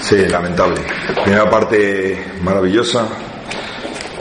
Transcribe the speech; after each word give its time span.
Sí, 0.00 0.16
lamentable. 0.26 0.80
Primera 1.24 1.50
parte 1.50 2.24
maravillosa, 2.42 3.08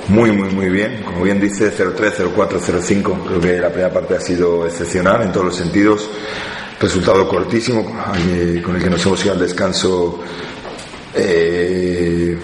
muy, 0.09 0.31
muy, 0.31 0.49
muy 0.49 0.69
bien. 0.69 1.03
Como 1.03 1.21
bien 1.21 1.39
dice, 1.39 1.71
0-3, 1.71 2.33
0-4, 2.33 2.59
0-5. 2.59 3.25
Creo 3.25 3.41
que 3.41 3.59
la 3.59 3.69
primera 3.69 3.91
parte 3.91 4.15
ha 4.15 4.21
sido 4.21 4.65
excepcional 4.65 5.21
en 5.23 5.31
todos 5.31 5.47
los 5.47 5.55
sentidos. 5.55 6.09
Resultado 6.79 7.27
cortísimo, 7.27 7.85
con 8.63 8.75
el 8.75 8.83
que 8.83 8.89
nos 8.89 9.05
hemos 9.05 9.23
ido 9.23 9.33
al 9.33 9.39
descanso 9.39 10.19
eh, 11.15 12.37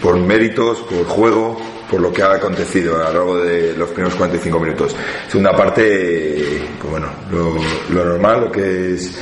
por 0.00 0.16
méritos, 0.18 0.78
por 0.80 1.04
juego, 1.06 1.60
por 1.90 2.00
lo 2.00 2.12
que 2.12 2.22
ha 2.22 2.34
acontecido 2.34 2.94
a 2.94 2.98
lo 2.98 3.04
largo 3.04 3.44
de 3.44 3.74
los 3.76 3.90
primeros 3.90 4.14
45 4.14 4.60
minutos. 4.60 4.94
Segunda 5.28 5.56
parte, 5.56 6.62
pues 6.78 6.90
bueno, 6.90 7.08
lo, 7.30 7.56
lo 7.92 8.04
normal, 8.04 8.42
lo 8.42 8.52
que 8.52 8.94
es 8.94 9.18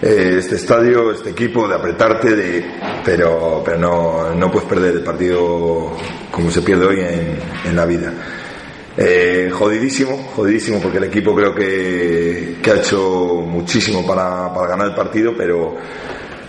eh, 0.00 0.36
este 0.38 0.56
estadio, 0.56 1.12
este 1.12 1.30
equipo, 1.30 1.66
de 1.66 1.74
apretarte, 1.74 2.36
de, 2.36 2.70
pero, 3.04 3.62
pero 3.64 3.78
no, 3.78 4.34
no 4.34 4.50
puedes 4.50 4.68
perder 4.68 4.94
el 4.94 5.02
partido 5.02 5.92
como 6.30 6.50
se 6.50 6.62
pierde 6.62 6.86
hoy 6.86 7.00
en, 7.00 7.38
en 7.64 7.76
la 7.76 7.84
vida. 7.84 8.12
Eh, 9.00 9.48
jodidísimo, 9.52 10.32
jodidísimo, 10.34 10.80
porque 10.80 10.98
el 10.98 11.04
equipo 11.04 11.32
creo 11.32 11.54
que, 11.54 12.56
que 12.60 12.70
ha 12.70 12.74
hecho 12.74 13.42
muchísimo 13.46 14.04
para, 14.04 14.52
para 14.52 14.70
ganar 14.70 14.88
el 14.88 14.94
partido, 14.94 15.34
pero, 15.36 15.76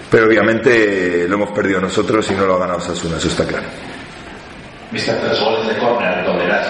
pero 0.10 0.26
obviamente 0.26 1.28
lo 1.28 1.36
hemos 1.36 1.52
perdido 1.52 1.80
nosotros 1.80 2.28
y 2.32 2.34
no 2.34 2.48
lo 2.48 2.56
ha 2.56 2.60
ganado 2.60 2.80
Sasuna, 2.80 3.18
eso 3.18 3.28
está 3.28 3.46
claro. 3.46 3.68
Viste 4.92 5.14
tres 5.14 5.40
goles 5.40 5.68
de 5.68 5.78
córner, 5.78 6.26
tolerás. 6.26 6.68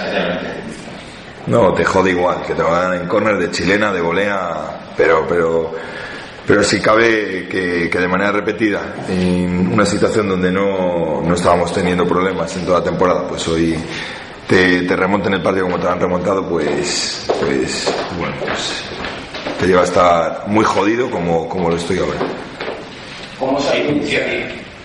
No, 1.48 1.74
te 1.74 1.86
jode 1.86 2.12
igual, 2.12 2.44
que 2.46 2.54
te 2.54 2.62
lo 2.62 2.72
ganan 2.72 3.02
en 3.02 3.08
córner 3.08 3.38
de 3.38 3.50
chilena, 3.50 3.94
de 3.94 4.02
volea, 4.02 4.82
pero, 4.98 5.26
pero, 5.30 5.74
pero 6.50 6.64
si 6.64 6.80
cabe 6.80 7.48
que, 7.48 7.88
que 7.92 8.00
de 8.00 8.08
manera 8.08 8.32
repetida, 8.32 8.96
en 9.08 9.72
una 9.72 9.86
situación 9.86 10.28
donde 10.28 10.52
no, 10.52 11.22
no 11.22 11.36
estábamos 11.36 11.72
teniendo 11.72 12.08
problemas 12.08 12.58
en 12.58 12.66
toda 12.66 12.80
la 12.80 12.86
temporada, 12.86 13.28
pues 13.28 13.48
hoy 13.50 13.76
te, 14.48 14.82
te 14.82 14.96
remonten 14.96 15.36
el 15.36 15.44
partido 15.44 15.68
como 15.68 15.80
te 15.80 15.88
han 15.88 16.00
remontado, 16.00 16.50
pues, 16.50 17.28
pues, 17.40 17.94
bueno, 18.18 18.34
pues 18.40 18.84
te 19.60 19.68
lleva 19.68 19.82
a 19.82 19.84
estar 19.84 20.44
muy 20.48 20.66
jodido 20.66 21.12
como, 21.12 21.48
como 21.48 21.70
lo 21.70 21.76
estoy 21.76 22.00
ahora. 22.00 22.18
¿Cómo 23.38 23.60
se 23.62 23.78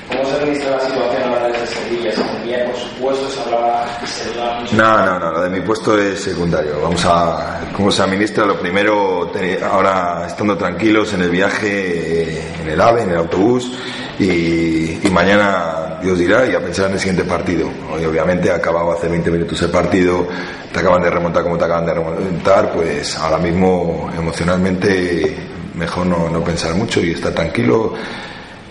cómo 0.08 0.24
se 0.24 0.36
administra 0.36 0.70
la 0.70 0.80
situación 0.80 1.22
ahora 1.22 1.48
desde 1.48 1.66
Sevilla? 1.66 2.12
Se 2.12 2.22
sentía, 2.22 2.64
por 2.66 2.76
supuesto, 2.76 3.30
se 3.30 3.40
hablaba, 3.40 3.86
se. 4.06 4.76
No, 4.76 5.06
no, 5.06 5.18
no, 5.18 5.32
lo 5.32 5.42
de 5.42 5.50
mi 5.50 5.60
puesto 5.60 5.98
es 5.98 6.20
secundario. 6.20 6.80
Vamos 6.82 7.04
a, 7.06 7.60
cómo 7.76 7.90
se 7.90 8.02
administra, 8.02 8.44
lo 8.44 8.58
primero, 8.58 9.30
ahora 9.70 10.24
estando 10.26 10.56
tranquilos 10.56 11.12
en 11.14 11.22
el 11.22 11.30
viaje, 11.30 12.38
eh, 12.38 12.42
en 12.62 12.68
el 12.70 12.80
AVE, 12.80 13.02
en 13.02 13.10
el 13.10 13.16
autobús, 13.16 13.72
y, 14.18 15.06
y 15.06 15.10
mañana 15.10 15.84
Dios 16.04 16.18
dirá 16.18 16.46
y 16.46 16.54
a 16.54 16.60
pensar 16.60 16.88
en 16.88 16.92
el 16.92 17.00
siguiente 17.00 17.24
partido. 17.24 17.68
Hoy 17.90 18.04
obviamente 18.04 18.50
acababa 18.50 18.94
hace 18.94 19.08
20 19.08 19.30
minutos 19.30 19.62
el 19.62 19.70
partido, 19.70 20.28
te 20.70 20.80
acaban 20.80 21.02
de 21.02 21.08
remontar 21.08 21.42
como 21.42 21.56
te 21.56 21.64
acaban 21.64 21.86
de 21.86 21.94
remontar, 21.94 22.72
pues 22.72 23.16
ahora 23.16 23.38
mismo 23.38 24.10
emocionalmente 24.14 25.34
mejor 25.74 26.06
no, 26.06 26.28
no 26.28 26.44
pensar 26.44 26.74
mucho 26.74 27.00
y 27.00 27.12
estar 27.12 27.32
tranquilo. 27.32 27.94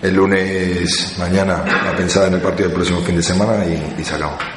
El 0.03 0.15
lunes, 0.15 1.15
mañana, 1.17 1.63
a 1.89 1.95
pensar 1.95 2.27
en 2.27 2.33
el 2.33 2.41
partido 2.41 2.67
del 2.67 2.75
próximo 2.75 2.99
fin 2.99 3.15
de 3.15 3.23
semana 3.23 3.65
y, 3.65 4.01
y. 4.01 4.52